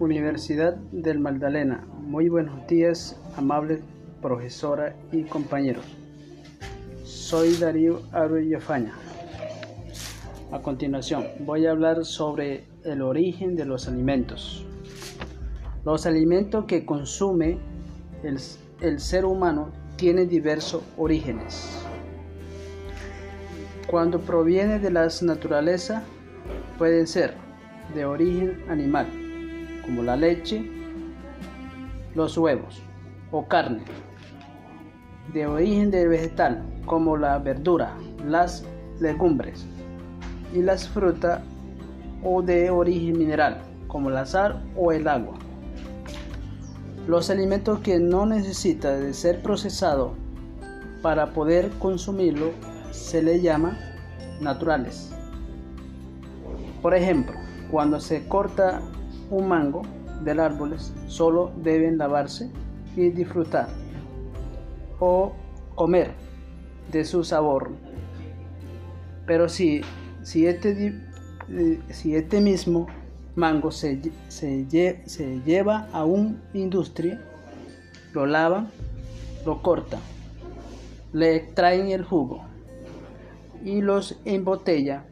[0.00, 1.84] Universidad del Magdalena.
[2.00, 3.80] Muy buenos días, amable
[4.22, 5.84] profesora y compañeros.
[7.02, 8.00] Soy Darío
[8.60, 8.94] Faña.
[10.52, 14.64] A continuación, voy a hablar sobre el origen de los alimentos.
[15.84, 17.58] Los alimentos que consume
[18.22, 18.38] el,
[18.80, 21.68] el ser humano tienen diversos orígenes.
[23.88, 26.04] Cuando proviene de la naturaleza,
[26.78, 27.34] pueden ser
[27.96, 29.27] de origen animal,
[29.88, 30.70] como la leche,
[32.14, 32.82] los huevos
[33.30, 33.84] o carne,
[35.32, 37.94] de origen de vegetal, como la verdura,
[38.26, 38.66] las
[39.00, 39.64] legumbres
[40.52, 41.40] y las frutas,
[42.22, 45.38] o de origen mineral, como la sal o el agua.
[47.06, 50.12] Los alimentos que no necesitan de ser procesados
[51.00, 52.50] para poder consumirlo
[52.90, 53.78] se le llama
[54.42, 55.10] naturales.
[56.82, 57.34] Por ejemplo,
[57.70, 58.82] cuando se corta
[59.30, 59.82] un mango
[60.24, 60.76] del árbol,
[61.06, 62.50] solo deben lavarse
[62.96, 63.68] y disfrutar
[64.98, 65.32] o
[65.74, 66.10] comer
[66.90, 67.70] de su sabor.
[69.26, 69.82] Pero si,
[70.22, 70.94] si, este,
[71.50, 72.86] eh, si este mismo
[73.36, 77.22] mango se, se, lleva a una industria,
[78.12, 78.68] lo lavan,
[79.44, 80.00] lo cortan,
[81.12, 82.44] le extraen el jugo
[83.64, 85.04] y los embotella,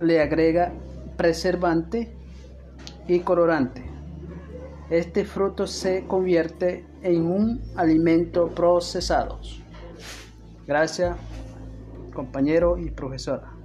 [0.00, 0.72] le agrega
[1.16, 2.17] preservante
[3.08, 3.84] y colorante.
[4.90, 9.40] Este fruto se convierte en un alimento procesado.
[10.66, 11.16] Gracias,
[12.14, 13.57] compañero y profesora.